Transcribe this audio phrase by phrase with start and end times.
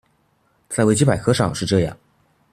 [0.67, 1.93] 在維基百科上是這樣